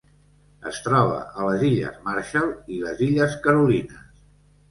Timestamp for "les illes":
1.49-1.99, 2.87-3.35